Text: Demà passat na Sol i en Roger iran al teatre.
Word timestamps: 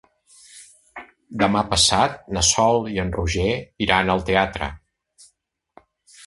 Demà 1.43 1.61
passat 1.73 2.15
na 2.37 2.43
Sol 2.47 2.89
i 2.95 2.97
en 3.05 3.13
Roger 3.19 3.47
iran 3.87 4.11
al 4.15 4.25
teatre. 4.31 4.71